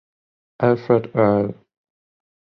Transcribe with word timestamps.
Alfred 0.59 1.11
Earle. 1.15 1.53